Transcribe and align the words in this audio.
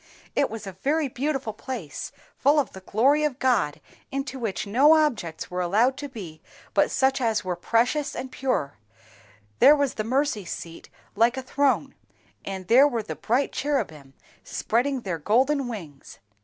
"It 0.35 0.49
was 0.49 0.65
a 0.65 0.71
very 0.71 1.07
beautiful 1.07 1.53
place, 1.53 2.11
full 2.35 2.59
of 2.59 2.73
the 2.73 2.79
glory 2.79 3.23
of 3.23 3.37
God, 3.37 3.79
into 4.11 4.39
which 4.39 4.65
no 4.65 4.95
objects 4.95 5.51
were 5.51 5.61
allowed 5.61 5.95
to 5.97 6.09
be 6.09 6.41
but 6.73 6.89
such 6.89 7.21
as 7.21 7.45
were 7.45 7.55
precious 7.55 8.15
and 8.15 8.31
pure; 8.31 8.79
there 9.59 9.75
was 9.75 9.93
the 9.93 10.03
mercy 10.03 10.43
seat 10.43 10.89
like 11.15 11.37
a 11.37 11.43
throne, 11.43 11.93
and 12.43 12.67
there 12.67 12.87
were 12.87 13.03
the 13.03 13.15
bright 13.15 13.51
cherubim 13.51 14.15
spreading 14.43 15.01
their 15.01 15.19
golden 15.19 15.67
wings. 15.67 16.17